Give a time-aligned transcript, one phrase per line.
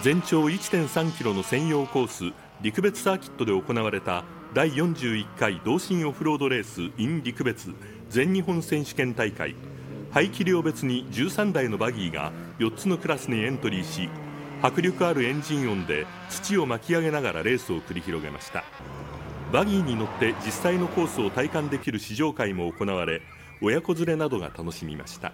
[0.00, 7.72] 全長1.3キロの専用コース陸別サーキットで行われた第41回同心オフロードレース in 陸別
[8.08, 9.54] 全日本選手権大会。
[10.10, 14.10] 排気量別に13台のバギーが4つのクラスにエントリーし
[14.60, 18.64] 迫力あるエンジン音で土を巻き上げながらレースを繰り広げました。
[19.52, 23.20] バギーに乗って実際のコースを体感できる試乗会も行われ
[23.60, 25.32] 親子連れなどが楽しみました。